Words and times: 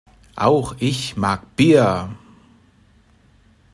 Auch 0.35 0.75
ich 0.79 1.15
mag 1.15 1.55
Bier. 1.55 2.09